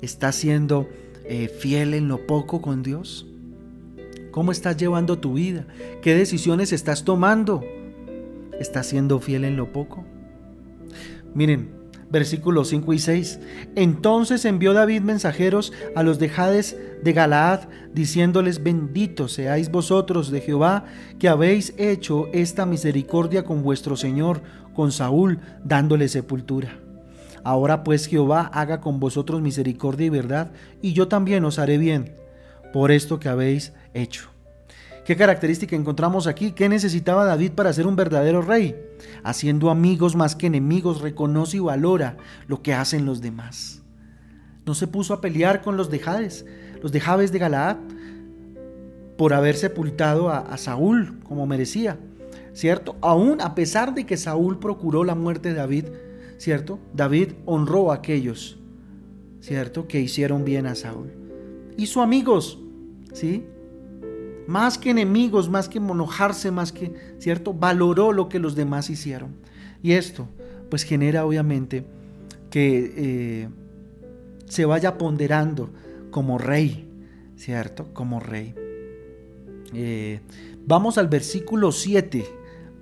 ¿Estás 0.00 0.36
siendo 0.36 0.88
eh, 1.24 1.48
fiel 1.48 1.94
en 1.94 2.08
lo 2.08 2.26
poco 2.26 2.62
con 2.62 2.82
Dios? 2.82 3.26
¿Cómo 4.30 4.52
estás 4.52 4.76
llevando 4.76 5.18
tu 5.18 5.34
vida? 5.34 5.66
¿Qué 6.02 6.14
decisiones 6.14 6.72
estás 6.72 7.04
tomando? 7.04 7.62
¿Estás 8.58 8.86
siendo 8.86 9.20
fiel 9.20 9.44
en 9.44 9.56
lo 9.56 9.72
poco? 9.72 10.04
Miren, 11.34 11.70
versículos 12.10 12.68
5 12.68 12.92
y 12.92 12.98
6. 12.98 13.40
Entonces 13.74 14.44
envió 14.44 14.72
David 14.72 15.02
mensajeros 15.02 15.72
a 15.94 16.02
los 16.02 16.18
de 16.18 16.30
Hades 16.34 16.76
de 17.02 17.12
Galaad, 17.12 17.68
diciéndoles, 17.92 18.62
benditos 18.62 19.32
seáis 19.32 19.70
vosotros 19.70 20.30
de 20.30 20.40
Jehová, 20.40 20.84
que 21.18 21.28
habéis 21.28 21.74
hecho 21.78 22.28
esta 22.32 22.66
misericordia 22.66 23.44
con 23.44 23.62
vuestro 23.62 23.96
Señor, 23.96 24.42
con 24.74 24.92
Saúl, 24.92 25.40
dándole 25.64 26.08
sepultura. 26.08 26.78
Ahora 27.44 27.84
pues 27.84 28.06
Jehová 28.06 28.50
haga 28.52 28.80
con 28.80 28.98
vosotros 28.98 29.40
misericordia 29.40 30.06
y 30.06 30.10
verdad, 30.10 30.50
y 30.82 30.92
yo 30.94 31.08
también 31.08 31.44
os 31.44 31.58
haré 31.58 31.78
bien, 31.78 32.16
por 32.72 32.90
esto 32.90 33.20
que 33.20 33.28
habéis 33.28 33.72
hecho. 33.94 34.35
¿Qué 35.06 35.16
característica 35.16 35.76
encontramos 35.76 36.26
aquí? 36.26 36.50
¿Qué 36.50 36.68
necesitaba 36.68 37.24
David 37.24 37.52
para 37.52 37.72
ser 37.72 37.86
un 37.86 37.94
verdadero 37.94 38.42
rey? 38.42 38.74
Haciendo 39.22 39.70
amigos 39.70 40.16
más 40.16 40.34
que 40.34 40.48
enemigos, 40.48 41.00
reconoce 41.00 41.58
y 41.58 41.60
valora 41.60 42.16
lo 42.48 42.60
que 42.60 42.74
hacen 42.74 43.06
los 43.06 43.20
demás. 43.20 43.82
No 44.66 44.74
se 44.74 44.88
puso 44.88 45.14
a 45.14 45.20
pelear 45.20 45.62
con 45.62 45.76
los 45.76 45.90
de 45.90 46.02
Hades, 46.04 46.44
los 46.82 46.90
de 46.90 46.98
Jabes 46.98 47.30
de 47.30 47.38
Galaad, 47.38 47.76
por 49.16 49.32
haber 49.32 49.54
sepultado 49.54 50.28
a, 50.28 50.38
a 50.38 50.56
Saúl 50.56 51.20
como 51.22 51.46
merecía, 51.46 52.00
¿cierto? 52.52 52.96
Aún 53.00 53.40
a 53.40 53.54
pesar 53.54 53.94
de 53.94 54.06
que 54.06 54.16
Saúl 54.16 54.58
procuró 54.58 55.04
la 55.04 55.14
muerte 55.14 55.50
de 55.50 55.54
David, 55.54 55.84
¿cierto? 56.36 56.80
David 56.92 57.34
honró 57.44 57.92
a 57.92 57.96
aquellos, 57.96 58.58
¿cierto? 59.40 59.86
Que 59.86 60.00
hicieron 60.00 60.44
bien 60.44 60.66
a 60.66 60.74
Saúl. 60.74 61.12
Hizo 61.76 62.02
amigos, 62.02 62.58
¿sí? 63.12 63.46
Más 64.46 64.78
que 64.78 64.90
enemigos, 64.90 65.48
más 65.48 65.68
que 65.68 65.78
enojarse, 65.78 66.50
más 66.50 66.72
que, 66.72 66.92
¿cierto? 67.18 67.52
Valoró 67.52 68.12
lo 68.12 68.28
que 68.28 68.38
los 68.38 68.54
demás 68.54 68.90
hicieron. 68.90 69.36
Y 69.82 69.92
esto, 69.92 70.28
pues 70.70 70.82
genera 70.82 71.24
obviamente 71.24 71.84
que 72.50 72.92
eh, 72.96 73.48
se 74.46 74.64
vaya 74.64 74.98
ponderando 74.98 75.70
como 76.10 76.38
rey, 76.38 76.88
¿cierto? 77.36 77.92
Como 77.92 78.20
rey. 78.20 78.54
Eh, 79.74 80.20
vamos 80.66 80.98
al 80.98 81.08
versículo 81.08 81.72
7. 81.72 82.24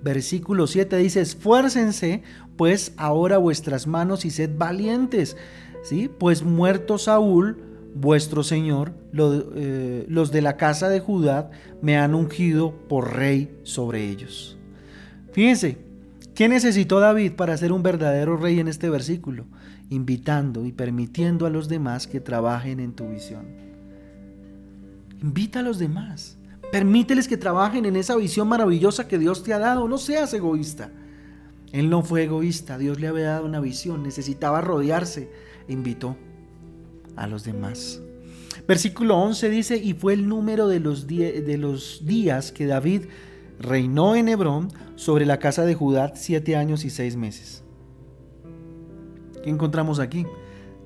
Versículo 0.03 0.67
7 0.67 0.97
dice, 0.97 1.21
esfuércense 1.21 2.21
pues 2.57 2.93
ahora 2.97 3.37
vuestras 3.37 3.87
manos 3.87 4.25
y 4.25 4.31
sed 4.31 4.51
valientes, 4.57 5.35
¿sí? 5.83 6.09
Pues 6.09 6.43
muerto 6.43 6.97
Saúl, 6.97 7.57
vuestro 7.95 8.43
Señor, 8.43 8.93
eh, 9.17 10.05
los 10.09 10.31
de 10.31 10.41
la 10.41 10.57
casa 10.57 10.89
de 10.89 10.99
Judá, 10.99 11.49
me 11.81 11.97
han 11.97 12.13
ungido 12.13 12.75
por 12.87 13.15
rey 13.15 13.57
sobre 13.63 14.07
ellos. 14.09 14.57
Fíjense, 15.31 15.77
¿qué 16.35 16.47
necesitó 16.49 16.99
David 16.99 17.33
para 17.33 17.57
ser 17.57 17.71
un 17.71 17.81
verdadero 17.81 18.37
rey 18.37 18.59
en 18.59 18.67
este 18.67 18.89
versículo? 18.89 19.45
Invitando 19.89 20.65
y 20.65 20.73
permitiendo 20.73 21.45
a 21.45 21.49
los 21.49 21.69
demás 21.69 22.05
que 22.05 22.19
trabajen 22.19 22.79
en 22.79 22.93
tu 22.93 23.07
visión. 23.07 23.45
Invita 25.21 25.59
a 25.59 25.63
los 25.63 25.79
demás. 25.79 26.37
Permíteles 26.71 27.27
que 27.27 27.37
trabajen 27.37 27.85
en 27.85 27.95
esa 27.95 28.15
visión 28.17 28.49
maravillosa 28.49 29.07
que 29.07 29.17
Dios 29.17 29.43
te 29.43 29.53
ha 29.53 29.59
dado. 29.59 29.87
No 29.87 29.97
seas 29.97 30.33
egoísta. 30.33 30.91
Él 31.71 31.89
no 31.89 32.01
fue 32.01 32.23
egoísta. 32.23 32.77
Dios 32.77 32.99
le 32.99 33.07
había 33.07 33.27
dado 33.27 33.45
una 33.45 33.61
visión. 33.61 34.03
Necesitaba 34.03 34.59
rodearse. 34.61 35.29
Invitó 35.67 36.17
a 37.15 37.27
los 37.27 37.43
demás. 37.43 38.01
Versículo 38.67 39.17
11 39.17 39.49
dice, 39.49 39.77
y 39.77 39.93
fue 39.93 40.13
el 40.13 40.27
número 40.27 40.67
de 40.67 40.79
los, 40.79 41.07
de 41.07 41.57
los 41.57 42.05
días 42.05 42.51
que 42.51 42.65
David 42.65 43.03
reinó 43.59 44.15
en 44.15 44.29
Hebrón 44.29 44.71
sobre 44.95 45.25
la 45.25 45.39
casa 45.39 45.65
de 45.65 45.75
Judá 45.75 46.13
siete 46.15 46.55
años 46.55 46.85
y 46.85 46.89
seis 46.89 47.15
meses. 47.15 47.63
¿Qué 49.43 49.49
encontramos 49.49 49.99
aquí? 49.99 50.25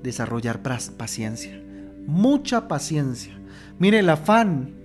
Desarrollar 0.04 0.62
paciencia, 0.62 1.62
mucha 2.06 2.68
paciencia. 2.68 3.40
Mire, 3.78 4.00
el 4.00 4.10
afán 4.10 4.76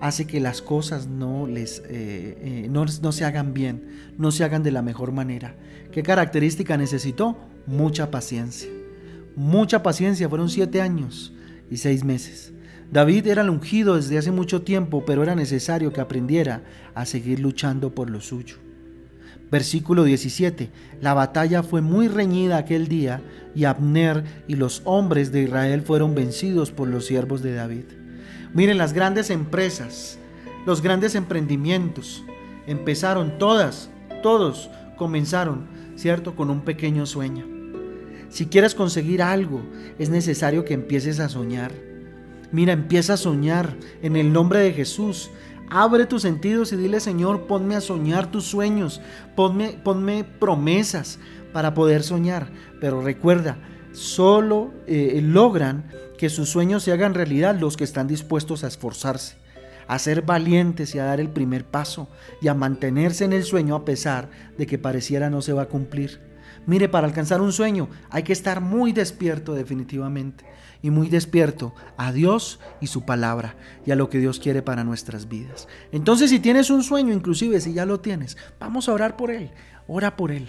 hace 0.00 0.26
que 0.26 0.40
las 0.40 0.62
cosas 0.62 1.06
no, 1.06 1.46
les, 1.46 1.80
eh, 1.80 1.84
eh, 1.88 2.68
no, 2.70 2.84
no 3.02 3.12
se 3.12 3.24
hagan 3.24 3.54
bien, 3.54 4.12
no 4.18 4.30
se 4.30 4.44
hagan 4.44 4.62
de 4.62 4.70
la 4.70 4.82
mejor 4.82 5.12
manera. 5.12 5.56
¿Qué 5.90 6.02
característica 6.02 6.76
necesitó? 6.76 7.36
Mucha 7.66 8.10
paciencia. 8.10 8.70
Mucha 9.36 9.82
paciencia, 9.82 10.30
fueron 10.30 10.48
siete 10.48 10.80
años 10.80 11.32
y 11.70 11.76
seis 11.76 12.02
meses. 12.04 12.54
David 12.90 13.26
era 13.26 13.42
el 13.42 13.50
ungido 13.50 13.96
desde 13.96 14.16
hace 14.16 14.30
mucho 14.30 14.62
tiempo, 14.62 15.04
pero 15.04 15.22
era 15.22 15.34
necesario 15.34 15.92
que 15.92 16.00
aprendiera 16.00 16.62
a 16.94 17.04
seguir 17.04 17.40
luchando 17.40 17.94
por 17.94 18.08
lo 18.08 18.22
suyo. 18.22 18.56
Versículo 19.50 20.04
17. 20.04 20.70
La 21.02 21.12
batalla 21.12 21.62
fue 21.62 21.82
muy 21.82 22.08
reñida 22.08 22.56
aquel 22.56 22.88
día 22.88 23.20
y 23.54 23.64
Abner 23.64 24.24
y 24.48 24.56
los 24.56 24.80
hombres 24.84 25.32
de 25.32 25.42
Israel 25.42 25.82
fueron 25.82 26.14
vencidos 26.14 26.72
por 26.72 26.88
los 26.88 27.04
siervos 27.06 27.42
de 27.42 27.54
David. 27.54 27.84
Miren 28.54 28.78
las 28.78 28.92
grandes 28.92 29.30
empresas, 29.30 30.18
los 30.64 30.80
grandes 30.80 31.14
emprendimientos. 31.14 32.24
Empezaron 32.66 33.38
todas, 33.38 33.90
todos 34.22 34.70
comenzaron, 34.96 35.66
¿cierto? 35.96 36.34
Con 36.34 36.50
un 36.50 36.62
pequeño 36.62 37.04
sueño. 37.06 37.55
Si 38.28 38.46
quieres 38.46 38.74
conseguir 38.74 39.22
algo, 39.22 39.62
es 39.98 40.10
necesario 40.10 40.64
que 40.64 40.74
empieces 40.74 41.20
a 41.20 41.28
soñar. 41.28 41.72
Mira, 42.52 42.72
empieza 42.72 43.14
a 43.14 43.18
soñar 43.18 43.76
en 44.02 44.16
el 44.16 44.32
nombre 44.32 44.60
de 44.60 44.72
Jesús. 44.72 45.30
Abre 45.68 46.06
tus 46.06 46.22
sentidos 46.22 46.72
y 46.72 46.76
dile, 46.76 47.00
Señor, 47.00 47.46
ponme 47.46 47.74
a 47.76 47.80
soñar 47.80 48.30
tus 48.30 48.44
sueños, 48.44 49.00
ponme, 49.34 49.78
ponme 49.82 50.24
promesas 50.24 51.18
para 51.52 51.74
poder 51.74 52.02
soñar. 52.02 52.50
Pero 52.80 53.02
recuerda, 53.02 53.58
solo 53.92 54.72
eh, 54.86 55.20
logran 55.22 55.90
que 56.18 56.28
sus 56.28 56.48
sueños 56.48 56.82
se 56.82 56.92
hagan 56.92 57.14
realidad 57.14 57.58
los 57.58 57.76
que 57.76 57.84
están 57.84 58.06
dispuestos 58.06 58.64
a 58.64 58.68
esforzarse, 58.68 59.36
a 59.88 59.98
ser 59.98 60.22
valientes 60.22 60.94
y 60.94 60.98
a 60.98 61.04
dar 61.04 61.20
el 61.20 61.28
primer 61.28 61.64
paso 61.64 62.08
y 62.40 62.48
a 62.48 62.54
mantenerse 62.54 63.24
en 63.24 63.32
el 63.32 63.44
sueño 63.44 63.74
a 63.74 63.84
pesar 63.84 64.30
de 64.56 64.66
que 64.66 64.78
pareciera 64.78 65.30
no 65.30 65.42
se 65.42 65.52
va 65.52 65.62
a 65.62 65.68
cumplir. 65.68 66.20
Mire, 66.66 66.88
para 66.88 67.06
alcanzar 67.06 67.40
un 67.40 67.52
sueño 67.52 67.88
hay 68.10 68.22
que 68.22 68.32
estar 68.32 68.60
muy 68.60 68.92
despierto 68.92 69.54
definitivamente 69.54 70.44
y 70.82 70.90
muy 70.90 71.08
despierto 71.08 71.74
a 71.96 72.12
Dios 72.12 72.60
y 72.80 72.86
su 72.86 73.04
palabra 73.04 73.56
y 73.84 73.90
a 73.90 73.96
lo 73.96 74.08
que 74.08 74.18
Dios 74.18 74.38
quiere 74.38 74.62
para 74.62 74.84
nuestras 74.84 75.28
vidas. 75.28 75.68
Entonces 75.92 76.30
si 76.30 76.38
tienes 76.38 76.70
un 76.70 76.82
sueño, 76.82 77.12
inclusive 77.12 77.60
si 77.60 77.72
ya 77.72 77.86
lo 77.86 78.00
tienes, 78.00 78.36
vamos 78.58 78.88
a 78.88 78.92
orar 78.92 79.16
por 79.16 79.30
él, 79.30 79.50
ora 79.86 80.16
por 80.16 80.32
él. 80.32 80.48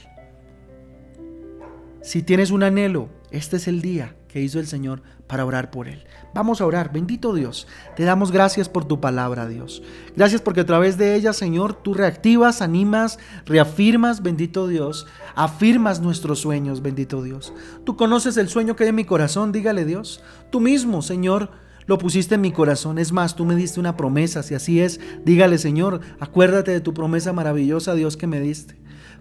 Si 2.02 2.22
tienes 2.22 2.52
un 2.52 2.64
anhelo, 2.64 3.10
este 3.32 3.58
es 3.58 3.68
el 3.68 3.82
día 3.82 4.16
que 4.28 4.42
hizo 4.42 4.60
el 4.60 4.68
Señor 4.68 5.02
para 5.28 5.46
orar 5.46 5.72
por 5.72 5.88
él. 5.88 6.06
Vamos 6.34 6.62
a 6.62 6.66
orar. 6.66 6.92
Bendito 6.92 7.34
Dios, 7.34 7.68
te 7.96 8.04
damos 8.04 8.32
gracias 8.32 8.70
por 8.70 8.86
tu 8.86 9.00
palabra, 9.00 9.48
Dios. 9.48 9.84
Gracias 10.16 10.42
porque 10.42 10.62
a 10.62 10.66
través 10.66 10.98
de 10.98 11.16
ella, 11.16 11.34
Señor, 11.34 11.74
tú 11.74 11.94
reactivas, 11.94 12.62
animas, 12.62 13.20
reafirmas, 13.46 14.22
bendito 14.24 14.68
Dios, 14.68 15.08
afirmas 15.36 16.02
nuestros 16.02 16.40
sueños, 16.40 16.82
bendito 16.82 17.22
Dios. 17.22 17.54
Tú 17.86 17.96
conoces 17.96 18.38
el 18.38 18.50
sueño 18.50 18.76
que 18.76 18.84
hay 18.84 18.90
en 18.90 18.96
mi 18.96 19.06
corazón, 19.06 19.52
dígale 19.52 19.86
Dios. 19.86 20.24
Tú 20.50 20.60
mismo, 20.60 21.02
Señor, 21.02 21.52
lo 21.86 21.98
pusiste 21.98 22.36
en 22.36 22.42
mi 22.42 22.52
corazón. 22.52 23.00
Es 23.00 23.12
más, 23.12 23.36
tú 23.36 23.46
me 23.46 23.56
diste 23.56 23.80
una 23.80 23.98
promesa. 23.98 24.44
Si 24.44 24.54
así 24.54 24.82
es, 24.82 25.00
dígale, 25.26 25.58
Señor, 25.58 26.02
acuérdate 26.20 26.72
de 26.72 26.82
tu 26.82 26.94
promesa 26.94 27.34
maravillosa, 27.34 27.96
Dios, 27.96 28.18
que 28.18 28.28
me 28.28 28.40
diste. 28.40 28.76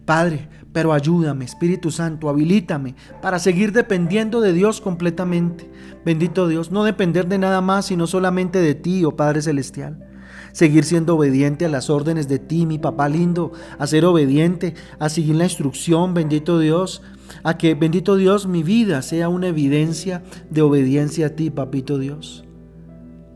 Padre, 0.06 0.48
pero 0.72 0.92
ayúdame, 0.92 1.44
Espíritu 1.44 1.90
Santo, 1.90 2.28
habilítame 2.28 2.94
para 3.20 3.40
seguir 3.40 3.72
dependiendo 3.72 4.40
de 4.40 4.52
Dios 4.52 4.80
completamente. 4.80 5.68
Bendito 6.04 6.46
Dios, 6.46 6.70
no 6.70 6.84
depender 6.84 7.26
de 7.26 7.38
nada 7.38 7.60
más, 7.60 7.86
sino 7.86 8.06
solamente 8.06 8.60
de 8.60 8.76
ti, 8.76 9.04
oh 9.04 9.16
Padre 9.16 9.42
Celestial. 9.42 10.06
Seguir 10.52 10.84
siendo 10.84 11.16
obediente 11.16 11.66
a 11.66 11.68
las 11.68 11.90
órdenes 11.90 12.28
de 12.28 12.38
ti, 12.38 12.66
mi 12.66 12.78
papá 12.78 13.08
lindo, 13.08 13.52
a 13.78 13.86
ser 13.86 14.04
obediente, 14.04 14.74
a 15.00 15.08
seguir 15.08 15.34
la 15.34 15.44
instrucción, 15.44 16.14
bendito 16.14 16.60
Dios, 16.60 17.02
a 17.42 17.58
que, 17.58 17.74
bendito 17.74 18.16
Dios, 18.16 18.46
mi 18.46 18.62
vida 18.62 19.02
sea 19.02 19.28
una 19.28 19.48
evidencia 19.48 20.22
de 20.50 20.62
obediencia 20.62 21.26
a 21.26 21.30
ti, 21.30 21.50
papito 21.50 21.98
Dios. 21.98 22.44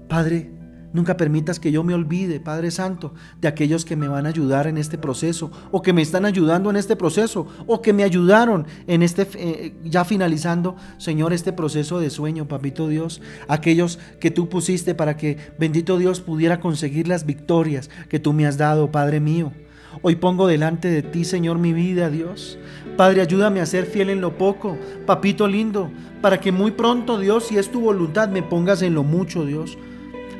Padre, 0.09 0.53
Nunca 0.93 1.17
permitas 1.17 1.61
que 1.61 1.71
yo 1.71 1.85
me 1.85 1.95
olvide, 1.95 2.41
Padre 2.41 2.71
Santo, 2.73 3.15
de 3.41 3.47
aquellos 3.47 3.85
que 3.85 3.95
me 3.95 4.09
van 4.09 4.27
a 4.27 4.31
ayudar 4.31 4.67
en 4.67 4.77
este 4.77 4.99
proceso, 4.99 5.53
o 5.71 5.83
que 5.83 5.93
me 5.93 6.03
están 6.03 6.25
ayudando 6.25 6.69
en 6.69 6.77
este 6.77 6.97
proceso, 6.97 7.47
o 7.67 7.81
que 7.81 7.93
me 7.93 8.03
ayudaron 8.03 8.67
en 8.89 9.03
este, 9.03 9.29
eh, 9.35 9.75
ya 9.85 10.05
finalizando, 10.05 10.77
Señor, 10.99 11.33
este 11.33 11.53
proceso 11.53 12.01
de 12.01 12.11
sueño, 12.11 12.49
Papito 12.49 12.89
Dios. 12.89 13.23
Aquellos 13.47 14.01
que 14.19 14.33
tú 14.33 14.49
pusiste 14.49 14.95
para 14.97 15.17
que, 15.17 15.37
bendito 15.59 15.97
Dios, 15.97 16.21
pudiera 16.21 16.59
conseguir 16.59 17.07
las 17.07 17.25
victorias 17.25 17.89
que 18.09 18.19
tú 18.19 18.33
me 18.33 18.47
has 18.47 18.59
dado, 18.59 18.91
Padre 18.91 19.21
mío. 19.21 19.53
Hoy 20.03 20.17
pongo 20.17 20.47
delante 20.47 20.89
de 20.89 21.03
ti, 21.03 21.25
Señor, 21.25 21.59
mi 21.59 21.73
vida, 21.73 22.11
Dios. 22.11 22.59
Padre, 22.97 23.23
ayúdame 23.23 23.61
a 23.61 23.67
ser 23.67 23.87
fiel 23.87 24.11
en 24.11 24.21
lo 24.21 24.37
poco, 24.39 24.77
papito 25.07 25.49
lindo, 25.49 25.91
para 26.21 26.41
que 26.41 26.53
muy 26.53 26.73
pronto, 26.73 27.19
Dios, 27.19 27.45
si 27.45 27.59
es 27.59 27.71
tu 27.71 27.81
voluntad, 27.81 28.29
me 28.29 28.43
pongas 28.43 28.83
en 28.83 28.95
lo 28.95 29.05
mucho, 29.05 29.45
Dios. 29.45 29.79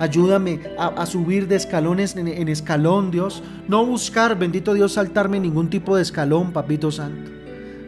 Ayúdame 0.01 0.61
a, 0.79 1.05
subir 1.05 1.47
de 1.47 1.57
escalones 1.57 2.17
en, 2.17 2.27
en, 2.27 2.49
escalón, 2.49 3.11
Dios. 3.11 3.43
No 3.69 3.85
buscar, 3.85 4.39
bendito 4.39 4.73
Dios, 4.73 4.95
saltarme 4.95 5.39
ningún 5.39 5.69
tipo 5.69 5.95
de 5.95 6.01
escalón, 6.01 6.53
Papito 6.53 6.91
Santo. 6.91 7.31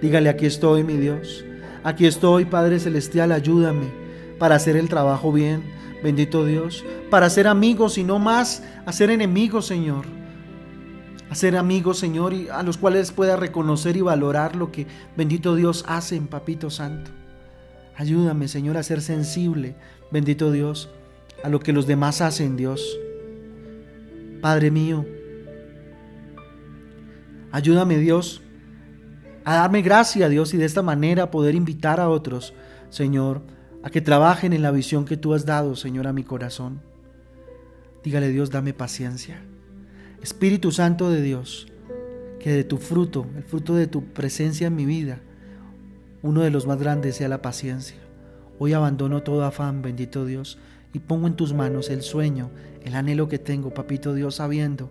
Dígale, 0.02 0.28
aquí 0.28 0.45
estoy, 0.45 0.85
mi 0.85 0.99
Dios. 0.99 1.42
Aquí 1.83 2.04
estoy, 2.04 2.45
Padre 2.45 2.81
Celestial, 2.81 3.33
ayúdame 3.33 3.87
para 4.38 4.57
hacer 4.57 4.76
el 4.76 4.90
trabajo 4.90 5.33
bien, 5.33 5.62
bendito 6.04 6.45
Dios. 6.45 6.85
Para 7.09 7.31
ser 7.31 7.49
amigos 7.49 7.97
y 7.97 8.04
no 8.04 8.19
más 8.19 8.62
a 8.85 8.92
ser 8.92 9.09
enemigos, 9.09 9.64
Señor. 9.64 10.04
A 11.31 11.35
ser 11.35 11.57
amigos, 11.57 11.99
Señor, 11.99 12.35
y 12.35 12.50
a 12.50 12.62
los 12.62 12.76
cuales 12.76 13.11
pueda 13.11 13.37
reconocer 13.37 13.97
y 13.97 14.02
valorar 14.02 14.54
lo 14.54 14.71
que, 14.71 14.87
bendito 15.16 15.57
Dios, 15.57 15.83
hacen, 15.88 16.26
Papito 16.26 16.69
Santo. 16.69 17.11
Ayúdame, 17.97 18.49
Señor, 18.49 18.76
a 18.76 18.83
ser 18.83 19.00
sensible, 19.00 19.76
bendito 20.11 20.52
Dios 20.52 20.90
a 21.43 21.49
lo 21.49 21.61
que 21.61 21.73
los 21.73 21.87
demás 21.87 22.21
hacen, 22.21 22.57
Dios. 22.57 22.99
Padre 24.41 24.71
mío, 24.71 25.07
ayúdame, 27.53 27.99
Dios, 27.99 28.43
a 29.45 29.55
darme 29.57 29.83
gracia, 29.83 30.29
Dios, 30.29 30.55
y 30.55 30.57
de 30.57 30.65
esta 30.65 30.83
manera 30.83 31.31
poder 31.31 31.55
invitar 31.55 32.01
a 32.01 32.09
otros, 32.09 32.55
Señor, 32.91 33.43
a 33.83 33.91
que 33.91 34.01
trabajen 34.01 34.53
en 34.53 34.63
la 34.63 34.71
visión 34.71 35.05
que 35.05 35.17
tú 35.17 35.35
has 35.35 35.47
dado, 35.47 35.77
Señor, 35.77 36.07
a 36.07 36.13
mi 36.13 36.25
corazón. 36.25 36.81
Dígale, 38.03 38.31
Dios, 38.31 38.51
dame 38.51 38.75
paciencia. 38.75 39.43
Espíritu 40.23 40.73
Santo 40.73 41.11
de 41.11 41.23
Dios, 41.23 41.69
que 42.41 42.51
de 42.51 42.65
tu 42.65 42.79
fruto, 42.79 43.27
el 43.37 43.45
fruto 43.45 43.75
de 43.75 43.87
tu 43.87 44.07
presencia 44.07 44.67
en 44.67 44.77
mi 44.77 44.85
vida, 44.85 45.21
uno 46.23 46.43
de 46.43 46.51
los 46.51 46.67
más 46.67 46.79
grandes 46.79 47.17
sea 47.17 47.29
la 47.29 47.43
paciencia. 47.43 47.97
Hoy 48.59 48.73
abandono 48.73 49.23
todo 49.23 49.45
afán, 49.45 49.83
bendito 49.83 50.25
Dios, 50.25 50.59
y 50.93 50.99
pongo 51.01 51.27
en 51.27 51.37
tus 51.37 51.55
manos 51.55 51.91
el 51.91 52.03
sueño, 52.03 52.51
el 52.83 52.95
anhelo 52.95 53.29
que 53.29 53.39
tengo, 53.39 53.73
papito 53.73 54.15
Dios, 54.15 54.37
sabiendo, 54.37 54.91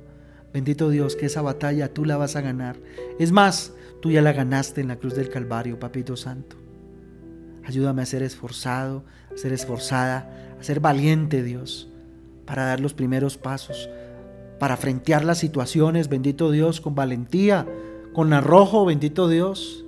bendito 0.54 0.90
Dios, 0.90 1.16
que 1.16 1.28
esa 1.28 1.42
batalla 1.42 1.94
tú 1.94 2.06
la 2.06 2.18
vas 2.18 2.36
a 2.36 2.42
ganar. 2.42 2.78
Es 3.20 3.32
más, 3.32 3.74
tú 4.02 4.12
ya 4.12 4.22
la 4.22 4.34
ganaste 4.34 4.82
en 4.82 4.88
la 4.88 4.98
cruz 4.98 5.16
del 5.16 5.30
Calvario, 5.30 5.80
papito 5.80 6.16
santo. 6.16 6.58
Ayúdame 7.64 8.02
a 8.02 8.08
ser 8.08 8.24
esforzado, 8.24 9.04
a 9.34 9.38
ser 9.38 9.54
esforzada, 9.54 10.56
a 10.60 10.64
ser 10.64 10.80
valiente, 10.80 11.44
Dios, 11.44 11.90
para 12.46 12.66
dar 12.66 12.80
los 12.80 12.94
primeros 12.94 13.38
pasos, 13.38 13.90
para 14.60 14.78
frentear 14.78 15.24
las 15.24 15.38
situaciones, 15.38 16.10
bendito 16.10 16.52
Dios, 16.52 16.82
con 16.82 16.96
valentía, 16.96 17.68
con 18.14 18.34
arrojo, 18.34 18.86
bendito 18.86 19.28
Dios. 19.28 19.86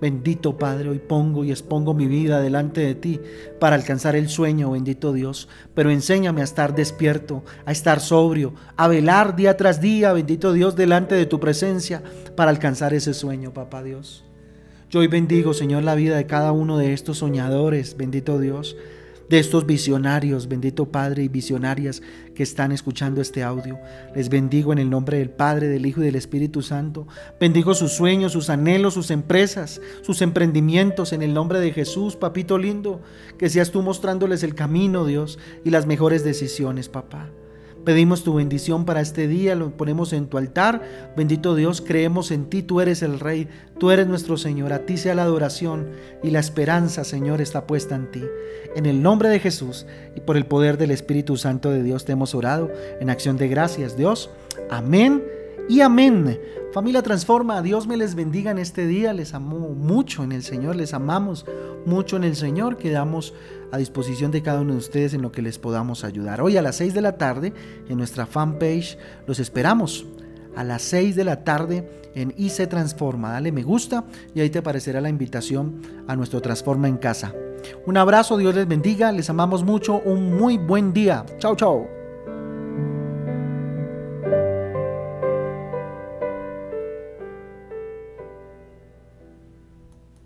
Bendito 0.00 0.56
Padre, 0.56 0.88
hoy 0.90 1.00
pongo 1.00 1.44
y 1.44 1.50
expongo 1.50 1.92
mi 1.92 2.06
vida 2.06 2.40
delante 2.40 2.82
de 2.82 2.94
ti 2.94 3.20
para 3.58 3.74
alcanzar 3.74 4.14
el 4.14 4.28
sueño, 4.28 4.70
bendito 4.70 5.12
Dios. 5.12 5.48
Pero 5.74 5.90
enséñame 5.90 6.40
a 6.40 6.44
estar 6.44 6.74
despierto, 6.74 7.42
a 7.66 7.72
estar 7.72 8.00
sobrio, 8.00 8.54
a 8.76 8.86
velar 8.86 9.34
día 9.34 9.56
tras 9.56 9.80
día, 9.80 10.12
bendito 10.12 10.52
Dios, 10.52 10.76
delante 10.76 11.16
de 11.16 11.26
tu 11.26 11.40
presencia 11.40 12.02
para 12.36 12.50
alcanzar 12.50 12.94
ese 12.94 13.12
sueño, 13.12 13.52
papá 13.52 13.82
Dios. 13.82 14.24
Yo 14.88 15.00
hoy 15.00 15.08
bendigo, 15.08 15.52
Señor, 15.52 15.82
la 15.82 15.96
vida 15.96 16.16
de 16.16 16.26
cada 16.26 16.52
uno 16.52 16.78
de 16.78 16.92
estos 16.92 17.18
soñadores, 17.18 17.96
bendito 17.96 18.38
Dios 18.38 18.76
de 19.28 19.38
estos 19.38 19.66
visionarios, 19.66 20.48
bendito 20.48 20.86
Padre 20.86 21.24
y 21.24 21.28
visionarias 21.28 22.02
que 22.34 22.42
están 22.42 22.72
escuchando 22.72 23.20
este 23.20 23.42
audio. 23.42 23.78
Les 24.14 24.28
bendigo 24.28 24.72
en 24.72 24.78
el 24.78 24.88
nombre 24.90 25.18
del 25.18 25.30
Padre, 25.30 25.68
del 25.68 25.86
Hijo 25.86 26.00
y 26.00 26.04
del 26.04 26.16
Espíritu 26.16 26.62
Santo. 26.62 27.06
Bendigo 27.38 27.74
sus 27.74 27.92
sueños, 27.92 28.32
sus 28.32 28.50
anhelos, 28.50 28.94
sus 28.94 29.10
empresas, 29.10 29.80
sus 30.02 30.22
emprendimientos 30.22 31.12
en 31.12 31.22
el 31.22 31.34
nombre 31.34 31.60
de 31.60 31.72
Jesús, 31.72 32.16
papito 32.16 32.58
lindo. 32.58 33.02
Que 33.38 33.50
seas 33.50 33.70
tú 33.70 33.82
mostrándoles 33.82 34.42
el 34.42 34.54
camino, 34.54 35.04
Dios, 35.04 35.38
y 35.64 35.70
las 35.70 35.86
mejores 35.86 36.24
decisiones, 36.24 36.88
papá. 36.88 37.30
Pedimos 37.84 38.22
tu 38.22 38.34
bendición 38.34 38.84
para 38.84 39.00
este 39.00 39.28
día, 39.28 39.54
lo 39.54 39.70
ponemos 39.76 40.12
en 40.12 40.26
tu 40.26 40.38
altar. 40.38 40.82
Bendito 41.16 41.54
Dios, 41.54 41.80
creemos 41.80 42.30
en 42.30 42.46
ti, 42.46 42.62
tú 42.62 42.80
eres 42.80 43.02
el 43.02 43.18
Rey, 43.20 43.48
tú 43.78 43.90
eres 43.90 44.06
nuestro 44.06 44.36
Señor, 44.36 44.72
a 44.72 44.84
ti 44.84 44.96
sea 44.96 45.14
la 45.14 45.22
adoración 45.22 45.88
y 46.22 46.30
la 46.30 46.40
esperanza, 46.40 47.04
Señor, 47.04 47.40
está 47.40 47.66
puesta 47.66 47.94
en 47.94 48.10
ti. 48.10 48.24
En 48.76 48.86
el 48.86 49.02
nombre 49.02 49.28
de 49.28 49.40
Jesús 49.40 49.86
y 50.14 50.20
por 50.20 50.36
el 50.36 50.46
poder 50.46 50.76
del 50.76 50.90
Espíritu 50.90 51.36
Santo 51.36 51.70
de 51.70 51.82
Dios 51.82 52.04
te 52.04 52.12
hemos 52.12 52.34
orado 52.34 52.70
en 53.00 53.10
acción 53.10 53.36
de 53.36 53.48
gracias, 53.48 53.96
Dios. 53.96 54.30
Amén 54.70 55.37
y 55.68 55.80
amén. 55.80 56.40
Familia 56.72 57.02
Transforma, 57.02 57.62
Dios 57.62 57.86
me 57.86 57.96
les 57.96 58.14
bendiga 58.14 58.50
en 58.50 58.58
este 58.58 58.86
día, 58.86 59.12
les 59.12 59.34
amo 59.34 59.58
mucho 59.58 60.22
en 60.22 60.32
el 60.32 60.42
Señor, 60.42 60.76
les 60.76 60.94
amamos 60.94 61.46
mucho 61.86 62.16
en 62.16 62.24
el 62.24 62.36
Señor, 62.36 62.76
quedamos 62.76 63.34
a 63.72 63.78
disposición 63.78 64.30
de 64.30 64.42
cada 64.42 64.60
uno 64.60 64.72
de 64.72 64.78
ustedes 64.78 65.14
en 65.14 65.22
lo 65.22 65.32
que 65.32 65.42
les 65.42 65.58
podamos 65.58 66.04
ayudar. 66.04 66.40
Hoy 66.40 66.56
a 66.56 66.62
las 66.62 66.76
6 66.76 66.94
de 66.94 67.00
la 67.00 67.16
tarde 67.16 67.52
en 67.88 67.96
nuestra 67.96 68.26
fanpage 68.26 68.98
los 69.26 69.40
esperamos. 69.40 70.06
A 70.56 70.64
las 70.64 70.82
6 70.82 71.14
de 71.14 71.24
la 71.24 71.44
tarde 71.44 71.88
en 72.14 72.34
IC 72.36 72.68
Transforma. 72.68 73.30
Dale 73.30 73.52
me 73.52 73.62
gusta 73.62 74.04
y 74.34 74.40
ahí 74.40 74.50
te 74.50 74.58
aparecerá 74.58 75.00
la 75.00 75.08
invitación 75.08 75.82
a 76.08 76.16
nuestro 76.16 76.40
Transforma 76.40 76.88
en 76.88 76.96
casa. 76.96 77.32
Un 77.86 77.96
abrazo, 77.96 78.36
Dios 78.36 78.54
les 78.54 78.66
bendiga, 78.66 79.12
les 79.12 79.30
amamos 79.30 79.62
mucho, 79.62 80.00
un 80.04 80.36
muy 80.36 80.58
buen 80.58 80.92
día. 80.92 81.24
Chao, 81.38 81.54
chao. 81.54 81.97